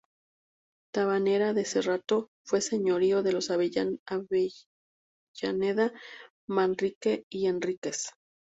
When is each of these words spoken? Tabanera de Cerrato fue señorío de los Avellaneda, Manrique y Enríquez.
Tabanera 0.95 1.53
de 1.53 1.63
Cerrato 1.63 2.29
fue 2.43 2.59
señorío 2.61 3.21
de 3.21 3.33
los 3.33 3.51
Avellaneda, 3.51 4.01
Manrique 6.49 7.25
y 7.29 7.45
Enríquez. 7.45 8.09